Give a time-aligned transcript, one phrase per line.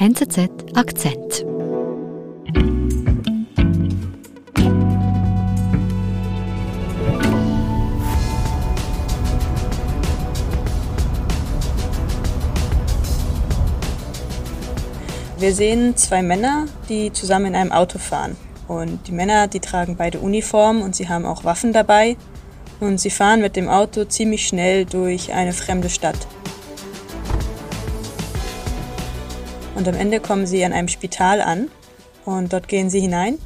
[0.00, 1.44] NZZ Akzent.
[15.36, 18.36] Wir sehen zwei Männer, die zusammen in einem Auto fahren.
[18.68, 22.16] Und die Männer, die tragen beide Uniformen und sie haben auch Waffen dabei.
[22.78, 26.28] Und sie fahren mit dem Auto ziemlich schnell durch eine fremde Stadt.
[29.78, 31.70] Und am Ende kommen sie an einem Spital an
[32.24, 33.38] und dort gehen sie hinein.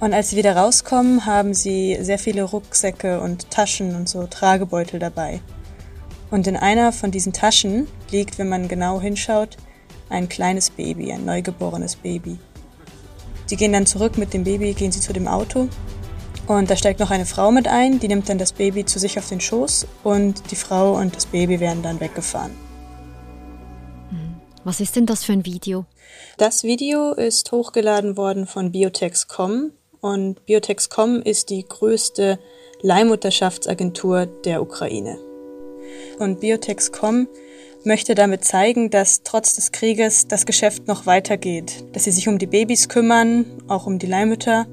[0.00, 4.98] Und als sie wieder rauskommen, haben sie sehr viele Rucksäcke und Taschen und so Tragebeutel
[4.98, 5.40] dabei.
[6.32, 9.56] Und in einer von diesen Taschen liegt, wenn man genau hinschaut,
[10.08, 12.36] ein kleines Baby, ein neugeborenes Baby.
[13.46, 15.68] Sie gehen dann zurück mit dem Baby, gehen sie zu dem Auto
[16.48, 19.20] und da steigt noch eine Frau mit ein, die nimmt dann das Baby zu sich
[19.20, 22.50] auf den Schoß und die Frau und das Baby werden dann weggefahren.
[24.64, 25.84] Was ist denn das für ein Video?
[26.38, 32.38] Das Video ist hochgeladen worden von Biotex.com und Biotex.com ist die größte
[32.80, 35.18] Leihmutterschaftsagentur der Ukraine.
[36.18, 37.28] Und Biotex.com
[37.84, 42.38] möchte damit zeigen, dass trotz des Krieges das Geschäft noch weitergeht, dass sie sich um
[42.38, 44.66] die Babys kümmern, auch um die Leihmütter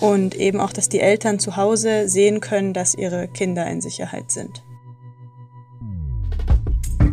[0.00, 4.30] und eben auch, dass die Eltern zu Hause sehen können, dass ihre Kinder in Sicherheit
[4.30, 4.62] sind.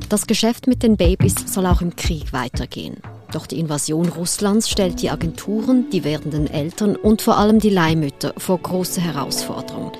[0.10, 3.02] Das Geschäft mit den Babys soll auch im Krieg weitergehen.
[3.32, 8.34] Doch die Invasion Russlands stellt die Agenturen, die werdenden Eltern und vor allem die Leihmütter
[8.38, 9.92] vor große Herausforderungen,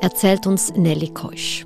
[0.00, 1.64] erzählt uns Nelly Keusch.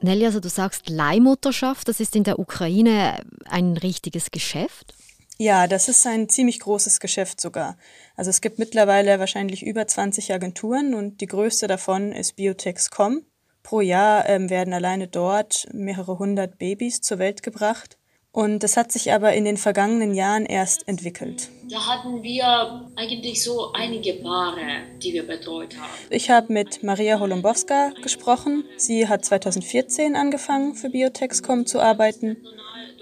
[0.00, 4.94] Nelly, also du sagst Leihmutterschaft, das ist in der Ukraine ein richtiges Geschäft?
[5.38, 7.76] Ja, das ist ein ziemlich großes Geschäft sogar.
[8.14, 13.22] Also es gibt mittlerweile wahrscheinlich über 20 Agenturen und die größte davon ist Biotex.com.
[13.64, 17.96] Pro Jahr ähm, werden alleine dort mehrere hundert Babys zur Welt gebracht.
[18.30, 21.48] Und das hat sich aber in den vergangenen Jahren erst entwickelt.
[21.70, 25.92] Da hatten wir eigentlich so einige Paare, die wir betreut haben.
[26.10, 28.64] Ich habe mit Maria Holombowska gesprochen.
[28.76, 32.36] Sie hat 2014 angefangen für Biotexcom zu arbeiten.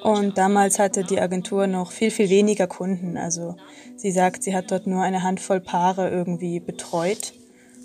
[0.05, 3.17] Und damals hatte die Agentur noch viel, viel weniger Kunden.
[3.17, 3.57] Also
[3.97, 7.33] sie sagt, sie hat dort nur eine Handvoll Paare irgendwie betreut.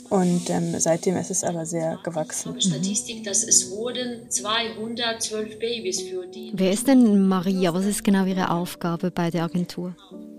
[0.10, 2.60] Und ähm, seitdem ist es aber sehr gewachsen.
[2.62, 6.52] Statistik, dass es wurden 212 Babys für die.
[6.54, 7.74] Wer ist denn Maria?
[7.74, 9.96] Was ist genau ihre Aufgabe bei der Agentur?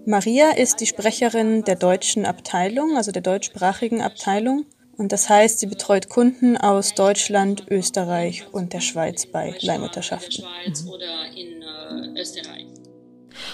[0.07, 4.65] Maria ist die Sprecherin der deutschen Abteilung, also der deutschsprachigen Abteilung.
[4.97, 10.45] Und das heißt, sie betreut Kunden aus Deutschland, Österreich und der Schweiz bei Leihmutterschaften.
[10.67, 10.73] Mhm.
[10.73, 12.29] Äh.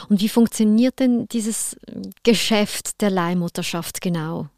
[0.08, 1.76] Und wie funktioniert denn dieses
[2.22, 4.48] Geschäft der Leihmutterschaft genau?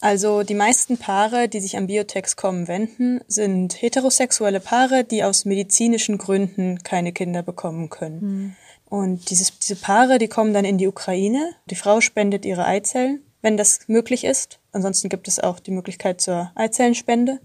[0.00, 6.18] Also die meisten Paare, die sich an Biotex.com wenden, sind heterosexuelle Paare, die aus medizinischen
[6.18, 8.20] Gründen keine Kinder bekommen können.
[8.20, 8.56] Mhm.
[8.88, 11.50] Und dieses, diese Paare, die kommen dann in die Ukraine.
[11.66, 14.60] Die Frau spendet ihre Eizellen, wenn das möglich ist.
[14.72, 17.40] Ansonsten gibt es auch die Möglichkeit zur Eizellenspende.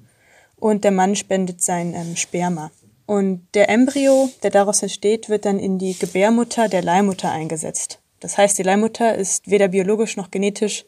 [0.55, 2.71] Und der Mann spendet sein ähm, Sperma.
[3.05, 7.99] Und der Embryo, der daraus entsteht, wird dann in die Gebärmutter der Leihmutter eingesetzt.
[8.21, 10.85] Das heißt, die Leihmutter ist weder biologisch noch genetisch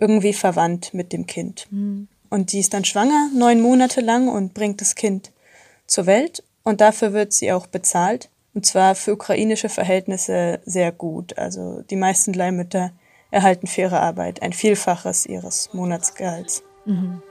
[0.00, 1.66] irgendwie verwandt mit dem Kind.
[1.70, 2.08] Mhm.
[2.30, 5.32] Und die ist dann schwanger, neun Monate lang und bringt das Kind
[5.86, 6.42] zur Welt.
[6.62, 8.28] Und dafür wird sie auch bezahlt.
[8.54, 11.38] Und zwar für ukrainische Verhältnisse sehr gut.
[11.38, 12.92] Also die meisten Leihmütter
[13.30, 16.62] erhalten für ihre Arbeit ein Vielfaches ihres Monatsgehalts.
[16.84, 17.22] Mhm.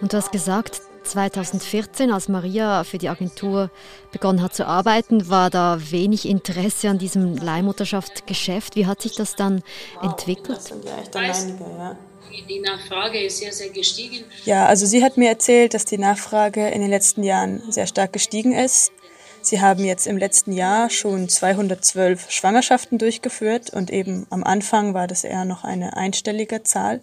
[0.00, 3.70] Und du hast gesagt, 2014, als Maria für die Agentur
[4.10, 8.76] begonnen hat zu arbeiten, war da wenig Interesse an diesem Leihmutterschaftsgeschäft.
[8.76, 9.62] Wie hat sich das dann
[10.02, 10.58] entwickelt?
[10.58, 11.96] Das sind ja echt einige, ja.
[12.48, 14.24] Die Nachfrage ist sehr, sehr gestiegen.
[14.44, 18.12] Ja, also sie hat mir erzählt, dass die Nachfrage in den letzten Jahren sehr stark
[18.12, 18.90] gestiegen ist.
[19.42, 25.08] Sie haben jetzt im letzten Jahr schon 212 Schwangerschaften durchgeführt und eben am Anfang war
[25.08, 27.00] das eher noch eine einstellige Zahl.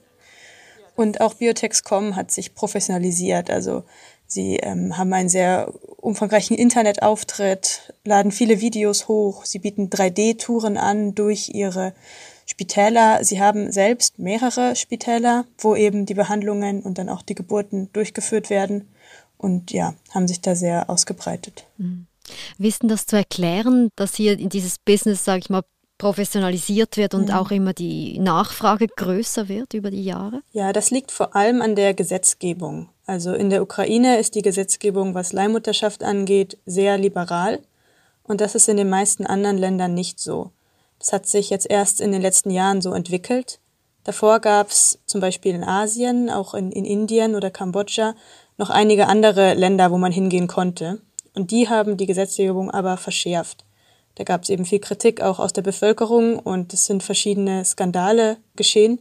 [1.00, 3.50] Und auch Biotexcom hat sich professionalisiert.
[3.50, 3.84] Also
[4.28, 11.16] sie ähm, haben einen sehr umfangreichen Internetauftritt, laden viele Videos hoch, sie bieten 3D-Touren an
[11.16, 11.94] durch ihre
[12.46, 13.24] Spitäler.
[13.24, 18.50] Sie haben selbst mehrere Spitäler, wo eben die Behandlungen und dann auch die Geburten durchgeführt
[18.50, 18.90] werden.
[19.38, 21.66] Und ja, haben sich da sehr ausgebreitet.
[21.78, 22.08] Mhm.
[22.58, 25.64] Wissen das zu erklären, dass hier in dieses Business, sage ich mal,
[26.00, 27.36] professionalisiert wird und mhm.
[27.36, 30.42] auch immer die Nachfrage größer wird über die Jahre?
[30.52, 32.90] Ja, das liegt vor allem an der Gesetzgebung.
[33.06, 37.60] Also in der Ukraine ist die Gesetzgebung, was Leihmutterschaft angeht, sehr liberal
[38.24, 40.52] und das ist in den meisten anderen Ländern nicht so.
[41.00, 43.60] Das hat sich jetzt erst in den letzten Jahren so entwickelt.
[44.04, 48.16] Davor gab es zum Beispiel in Asien, auch in, in Indien oder Kambodscha,
[48.58, 51.02] noch einige andere Länder, wo man hingehen konnte.
[51.34, 53.66] Und die haben die Gesetzgebung aber verschärft.
[54.20, 58.36] Da gab es eben viel Kritik auch aus der Bevölkerung und es sind verschiedene Skandale
[58.58, 59.00] geschehen,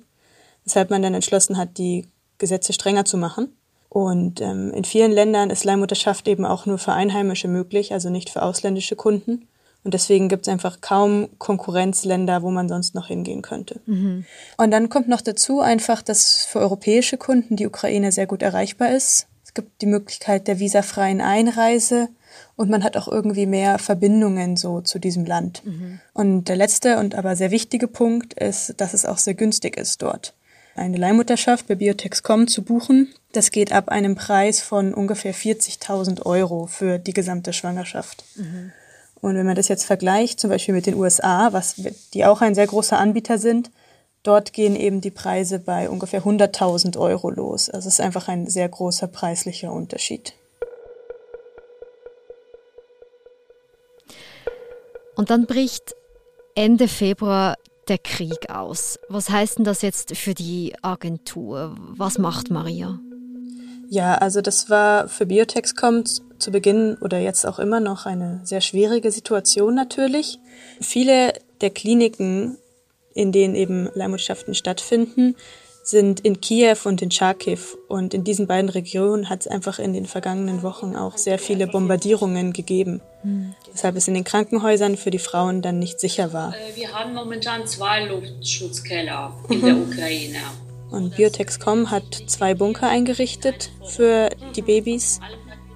[0.64, 2.06] weshalb man dann entschlossen hat, die
[2.38, 3.52] Gesetze strenger zu machen.
[3.88, 8.30] Und ähm, in vielen Ländern ist Leihmutterschaft eben auch nur für Einheimische möglich, also nicht
[8.30, 9.48] für ausländische Kunden.
[9.82, 13.80] Und deswegen gibt es einfach kaum Konkurrenzländer, wo man sonst noch hingehen könnte.
[13.86, 14.24] Mhm.
[14.56, 18.94] Und dann kommt noch dazu einfach, dass für europäische Kunden die Ukraine sehr gut erreichbar
[18.94, 19.26] ist.
[19.48, 22.10] Es gibt die Möglichkeit der visafreien Einreise
[22.54, 25.62] und man hat auch irgendwie mehr Verbindungen so zu diesem Land.
[25.64, 26.00] Mhm.
[26.12, 30.02] Und der letzte und aber sehr wichtige Punkt ist, dass es auch sehr günstig ist
[30.02, 30.34] dort.
[30.74, 36.66] Eine Leihmutterschaft bei Biotexcom zu buchen, das geht ab einem Preis von ungefähr 40.000 Euro
[36.66, 38.24] für die gesamte Schwangerschaft.
[38.36, 38.72] Mhm.
[39.22, 41.76] Und wenn man das jetzt vergleicht, zum Beispiel mit den USA, was,
[42.12, 43.70] die auch ein sehr großer Anbieter sind,
[44.22, 47.70] dort gehen eben die Preise bei ungefähr 100.000 Euro los.
[47.70, 50.34] Also es ist einfach ein sehr großer preislicher Unterschied.
[55.16, 55.96] Und dann bricht
[56.54, 57.56] Ende Februar
[57.88, 58.98] der Krieg aus.
[59.08, 61.74] Was heißt denn das jetzt für die Agentur?
[61.76, 63.00] Was macht Maria?
[63.88, 68.60] Ja, also das war für Biotexcom zu Beginn oder jetzt auch immer noch eine sehr
[68.60, 70.38] schwierige Situation natürlich.
[70.80, 71.32] Viele
[71.62, 72.58] der Kliniken,
[73.18, 75.34] in denen eben Leihmutterschaften stattfinden,
[75.82, 77.58] sind in Kiew und in Charkiw.
[77.88, 81.66] Und in diesen beiden Regionen hat es einfach in den vergangenen Wochen auch sehr viele
[81.66, 83.00] Bombardierungen gegeben.
[83.24, 83.54] Mhm.
[83.72, 86.54] Weshalb es in den Krankenhäusern für die Frauen dann nicht sicher war.
[86.54, 89.64] Äh, wir haben momentan zwei Luftschutzkeller in mhm.
[89.64, 90.38] der Ukraine.
[90.90, 95.18] Und Biotexcom hat zwei Bunker eingerichtet für die Babys.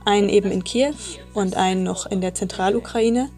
[0.05, 0.95] Einen eben in Kiew
[1.35, 3.31] und einen noch in der Zentralukraine.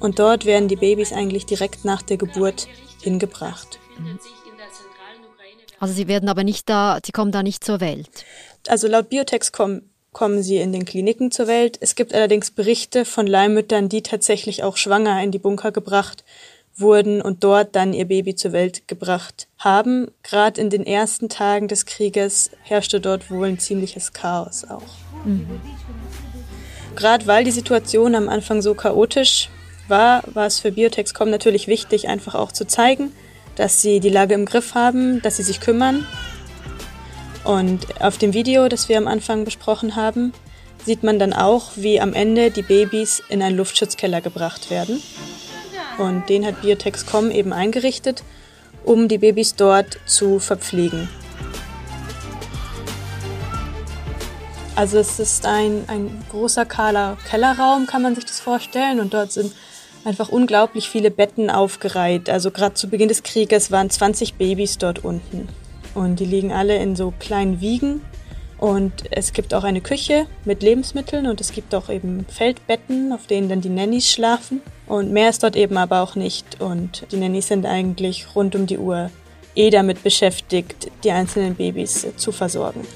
[0.00, 2.68] Und dort werden die Babys eigentlich direkt nach der Geburt
[3.00, 3.78] hingebracht.
[5.78, 8.08] Also sie werden aber nicht da, sie kommen da nicht zur Welt.
[8.68, 11.78] Also laut Biotex kommen, kommen sie in den Kliniken zur Welt.
[11.80, 16.24] Es gibt allerdings Berichte von Leihmüttern, die tatsächlich auch schwanger in die Bunker gebracht
[16.76, 20.10] wurden und dort dann ihr Baby zur Welt gebracht haben.
[20.22, 24.82] Gerade in den ersten Tagen des Krieges herrschte dort wohl ein ziemliches Chaos auch.
[25.24, 25.60] Mhm.
[26.96, 29.48] Gerade weil die Situation am Anfang so chaotisch
[29.90, 33.12] war, war es für Biotexcom natürlich wichtig, einfach auch zu zeigen,
[33.56, 36.06] dass sie die Lage im Griff haben, dass sie sich kümmern.
[37.44, 40.32] Und auf dem Video, das wir am Anfang besprochen haben,
[40.84, 45.02] sieht man dann auch, wie am Ende die Babys in einen Luftschutzkeller gebracht werden.
[45.98, 48.22] Und den hat Biotexcom eben eingerichtet,
[48.84, 51.08] um die Babys dort zu verpflegen.
[54.76, 59.00] Also es ist ein, ein großer kahler Kellerraum, kann man sich das vorstellen.
[59.00, 59.52] Und dort sind
[60.04, 62.30] einfach unglaublich viele Betten aufgereiht.
[62.30, 65.48] Also gerade zu Beginn des Krieges waren 20 Babys dort unten.
[65.94, 68.02] Und die liegen alle in so kleinen Wiegen.
[68.58, 73.26] Und es gibt auch eine Küche mit Lebensmitteln und es gibt auch eben Feldbetten, auf
[73.26, 74.60] denen dann die Nannies schlafen.
[74.86, 76.60] Und mehr ist dort eben aber auch nicht.
[76.60, 79.10] Und die Nannies sind eigentlich rund um die Uhr
[79.54, 82.86] eh damit beschäftigt, die einzelnen Babys zu versorgen.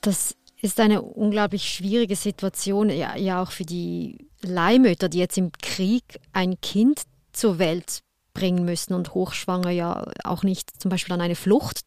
[0.00, 5.52] Das ist eine unglaublich schwierige Situation, ja, ja auch für die Leihmütter, die jetzt im
[5.52, 6.02] Krieg
[6.32, 7.02] ein Kind
[7.32, 8.00] zur Welt
[8.32, 11.80] bringen müssen und hochschwanger ja auch nicht zum Beispiel an eine Flucht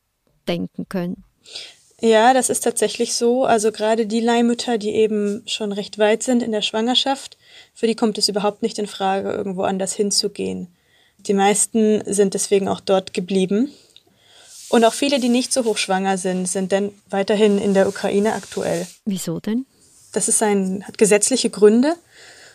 [0.47, 1.23] denken können.
[1.99, 3.45] Ja, das ist tatsächlich so.
[3.45, 7.37] Also gerade die Leihmütter, die eben schon recht weit sind in der Schwangerschaft,
[7.73, 10.67] für die kommt es überhaupt nicht in Frage, irgendwo anders hinzugehen.
[11.17, 13.71] Die meisten sind deswegen auch dort geblieben
[14.69, 18.85] und auch viele, die nicht so hochschwanger sind, sind dann weiterhin in der Ukraine aktuell.
[19.05, 19.65] Wieso denn?
[20.11, 21.95] Das ist ein, hat gesetzliche Gründe.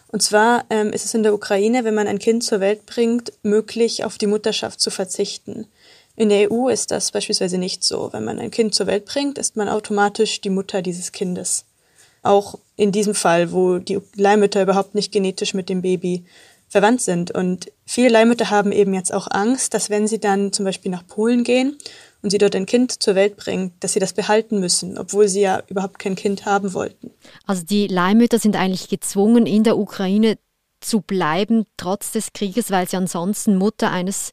[0.09, 3.33] Und zwar ähm, ist es in der Ukraine, wenn man ein Kind zur Welt bringt,
[3.43, 5.67] möglich, auf die Mutterschaft zu verzichten.
[6.15, 8.13] In der EU ist das beispielsweise nicht so.
[8.13, 11.65] Wenn man ein Kind zur Welt bringt, ist man automatisch die Mutter dieses Kindes.
[12.23, 16.25] Auch in diesem Fall, wo die Leihmütter überhaupt nicht genetisch mit dem Baby
[16.73, 17.31] verwandt sind.
[17.31, 21.07] Und viele Leihmütter haben eben jetzt auch Angst, dass wenn sie dann zum Beispiel nach
[21.07, 21.77] Polen gehen
[22.23, 25.43] und sie dort ein Kind zur Welt bringen, dass sie das behalten müssen, obwohl sie
[25.43, 27.11] ja überhaupt kein Kind haben wollten.
[27.47, 30.39] Also die Leihmütter sind eigentlich gezwungen, in der Ukraine
[30.81, 34.33] zu bleiben, trotz des Krieges, weil sie ansonsten Mutter eines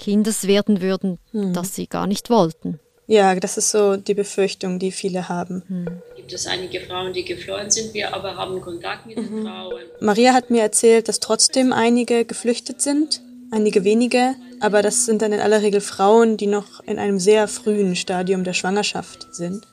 [0.00, 1.54] Kindes werden würden, hm.
[1.54, 2.80] das sie gar nicht wollten.
[3.06, 5.62] Ja, das ist so die Befürchtung, die viele haben.
[5.68, 5.86] Hm.
[6.16, 9.22] Gibt es einige Frauen, die geflohen sind, wir aber haben Kontakt mit mhm.
[9.22, 9.82] den Frauen.
[10.00, 13.22] Maria hat mir erzählt, dass trotzdem einige geflüchtet sind,
[13.52, 17.46] einige wenige, aber das sind dann in aller Regel Frauen, die noch in einem sehr
[17.46, 19.68] frühen Stadium der Schwangerschaft sind.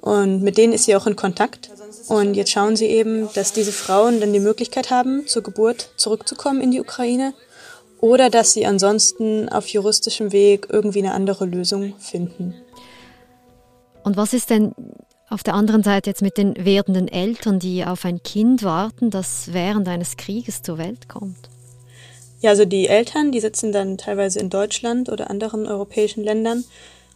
[0.00, 1.70] Und mit denen ist sie auch in Kontakt.
[2.08, 6.60] Und jetzt schauen sie eben, dass diese Frauen dann die Möglichkeit haben, zur Geburt zurückzukommen
[6.60, 7.34] in die Ukraine
[8.02, 12.52] oder dass sie ansonsten auf juristischem Weg irgendwie eine andere Lösung finden.
[14.02, 14.74] Und was ist denn
[15.30, 19.52] auf der anderen Seite jetzt mit den werdenden Eltern, die auf ein Kind warten, das
[19.52, 21.48] während eines Krieges zur Welt kommt?
[22.40, 26.64] Ja, also die Eltern, die sitzen dann teilweise in Deutschland oder anderen europäischen Ländern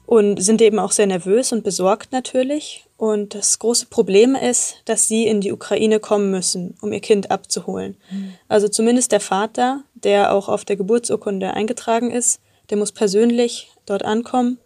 [0.07, 2.87] und sind eben auch sehr nervös und besorgt natürlich.
[2.97, 7.33] Und das große Problem ist, dass sie in die Ukraine kommen müssen, um ihr Kind
[7.33, 7.97] abzuholen.
[8.09, 8.35] Mhm.
[8.47, 14.05] Also zumindest der Vater, der auch auf der Geburtsurkunde eingetragen ist, der muss persönlich dort
[14.05, 14.59] ankommen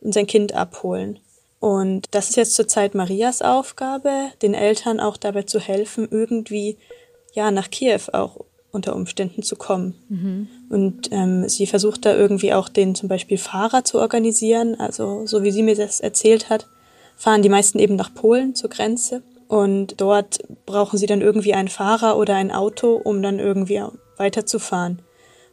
[0.00, 1.18] und sein Kind abholen.
[1.58, 6.78] Und das ist jetzt zurzeit Marias Aufgabe, den Eltern auch dabei zu helfen, irgendwie
[7.34, 9.94] ja nach Kiew auch unter Umständen zu kommen.
[10.08, 10.48] Mhm.
[10.70, 14.78] Und ähm, sie versucht da irgendwie auch den zum Beispiel Fahrer zu organisieren.
[14.78, 16.66] Also so wie sie mir das erzählt hat,
[17.16, 19.22] fahren die meisten eben nach Polen zur Grenze.
[19.48, 23.82] Und dort brauchen sie dann irgendwie einen Fahrer oder ein Auto, um dann irgendwie
[24.20, 25.02] weiterzufahren.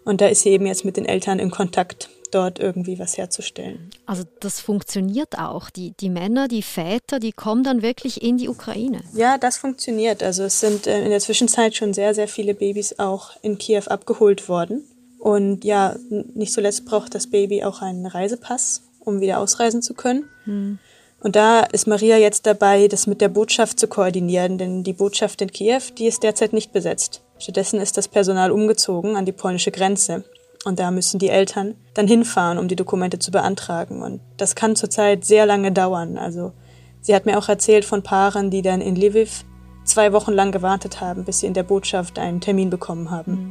[0.05, 3.89] Und da ist sie eben jetzt mit den Eltern in Kontakt dort irgendwie was herzustellen.
[4.05, 5.69] Also das funktioniert auch.
[5.69, 9.01] Die, die Männer, die Väter, die kommen dann wirklich in die Ukraine.
[9.13, 10.23] Ja, das funktioniert.
[10.23, 13.83] Also es sind äh, in der Zwischenzeit schon sehr, sehr viele Babys auch in Kiew
[13.87, 14.83] abgeholt worden.
[15.19, 20.29] Und ja, nicht zuletzt braucht das Baby auch einen Reisepass, um wieder ausreisen zu können.
[20.43, 20.79] Hm.
[21.19, 25.41] Und da ist Maria jetzt dabei, das mit der Botschaft zu koordinieren, denn die Botschaft
[25.41, 27.23] in Kiew, die ist derzeit nicht besetzt.
[27.39, 30.23] Stattdessen ist das Personal umgezogen an die polnische Grenze.
[30.65, 34.01] Und da müssen die Eltern dann hinfahren, um die Dokumente zu beantragen.
[34.01, 36.17] Und das kann zurzeit sehr lange dauern.
[36.17, 36.51] Also
[36.99, 39.45] sie hat mir auch erzählt von Paaren, die dann in Lviv
[39.85, 43.46] zwei Wochen lang gewartet haben, bis sie in der Botschaft einen Termin bekommen haben.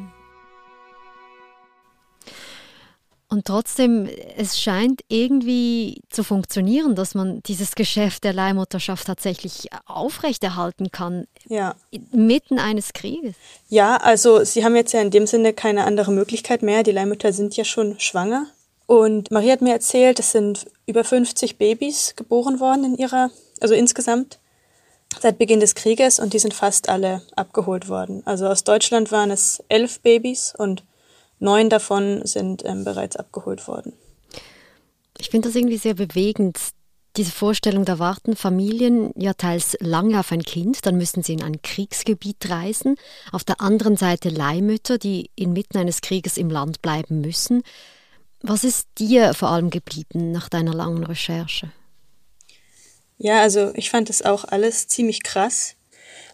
[3.29, 10.93] Und trotzdem, es scheint irgendwie zu funktionieren, dass man dieses Geschäft der Leihmutterschaft tatsächlich aufrechterhalten
[10.93, 11.27] kann.
[11.49, 11.75] Ja.
[12.13, 13.35] Mitten eines Krieges.
[13.69, 16.85] Ja, also Sie haben jetzt ja in dem Sinne keine andere Möglichkeit mehr.
[16.85, 18.47] Die Leihmütter sind ja schon schwanger.
[18.87, 23.31] Und Marie hat mir erzählt, es sind über 50 Babys geboren worden in ihrer,
[23.61, 24.39] also insgesamt
[25.21, 28.23] seit Beginn des Krieges und die sind fast alle abgeholt worden.
[28.25, 30.85] Also aus Deutschland waren es elf Babys und
[31.39, 33.93] Neun davon sind ähm, bereits abgeholt worden.
[35.19, 36.59] Ich finde das irgendwie sehr bewegend.
[37.17, 41.43] Diese Vorstellung, da warten Familien ja teils lange auf ein Kind, dann müssen sie in
[41.43, 42.97] ein Kriegsgebiet reisen.
[43.33, 47.63] Auf der anderen Seite Leihmütter, die inmitten eines Krieges im Land bleiben müssen.
[48.43, 51.71] Was ist dir vor allem geblieben nach deiner langen Recherche?
[53.19, 55.77] Ja, also ich fand das auch alles ziemlich krass.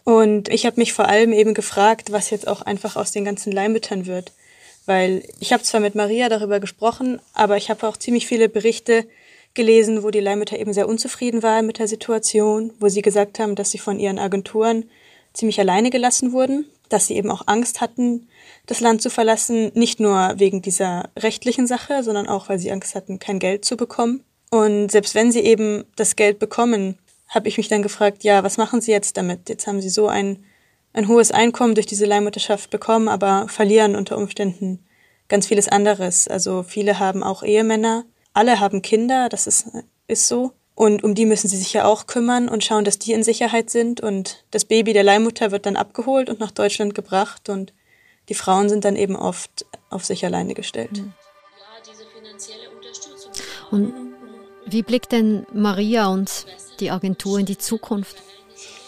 [0.03, 3.53] Und ich habe mich vor allem eben gefragt, was jetzt auch einfach aus den ganzen
[3.53, 4.33] Leihmüttern wird.
[4.85, 9.05] Weil ich habe zwar mit Maria darüber gesprochen, aber ich habe auch ziemlich viele Berichte
[9.53, 13.55] gelesen, wo die Leihmütter eben sehr unzufrieden waren mit der Situation, wo sie gesagt haben,
[13.55, 14.89] dass sie von ihren Agenturen
[15.33, 18.27] ziemlich alleine gelassen wurden, dass sie eben auch Angst hatten,
[18.65, 22.95] das Land zu verlassen, nicht nur wegen dieser rechtlichen Sache, sondern auch, weil sie Angst
[22.95, 24.23] hatten, kein Geld zu bekommen.
[24.49, 26.97] Und selbst wenn sie eben das Geld bekommen,
[27.27, 29.49] habe ich mich dann gefragt, ja, was machen sie jetzt damit?
[29.49, 30.43] Jetzt haben sie so ein
[30.93, 34.85] ein hohes Einkommen durch diese Leihmutterschaft bekommen, aber verlieren unter Umständen
[35.27, 36.27] ganz vieles anderes.
[36.27, 39.67] Also viele haben auch Ehemänner, alle haben Kinder, das ist,
[40.07, 40.53] ist so.
[40.75, 43.69] Und um die müssen sie sich ja auch kümmern und schauen, dass die in Sicherheit
[43.69, 44.01] sind.
[44.01, 47.47] Und das Baby der Leihmutter wird dann abgeholt und nach Deutschland gebracht.
[47.49, 47.73] Und
[48.29, 50.91] die Frauen sind dann eben oft auf sich alleine gestellt.
[50.93, 51.13] Mhm.
[53.69, 53.93] Und
[54.65, 56.45] wie blickt denn Maria und
[56.79, 58.17] die Agentur in die Zukunft?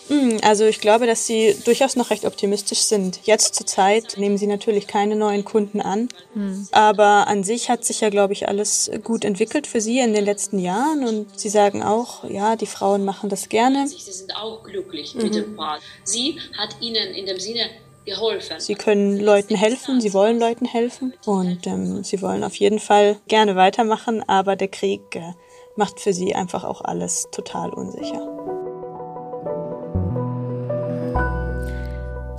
[0.07, 3.19] Hm, also ich glaube, dass Sie durchaus noch recht optimistisch sind.
[3.23, 6.67] Jetzt zur Zeit nehmen Sie natürlich keine neuen Kunden an, mhm.
[6.71, 10.23] aber an sich hat sich ja, glaube ich, alles gut entwickelt für Sie in den
[10.23, 13.87] letzten Jahren und Sie sagen auch, ja, die Frauen machen das gerne.
[13.87, 15.23] Sie sind auch glücklich mhm.
[15.23, 15.79] mit dem Paar.
[16.03, 17.69] Sie hat Ihnen in dem Sinne
[18.05, 18.59] geholfen.
[18.59, 23.17] Sie können Leuten helfen, Sie wollen Leuten helfen und ähm, Sie wollen auf jeden Fall
[23.27, 25.33] gerne weitermachen, aber der Krieg äh,
[25.75, 28.64] macht für Sie einfach auch alles total unsicher.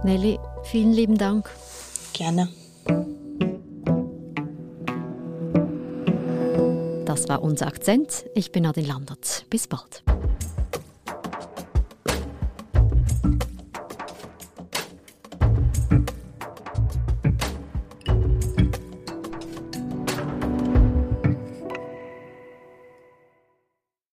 [0.07, 1.51] Nelly, vielen lieben Dank.
[2.13, 2.49] Gerne.
[7.05, 8.25] Das war unser Akzent.
[8.37, 9.47] Ich bin Adin Landert.
[9.51, 10.05] Bis bald.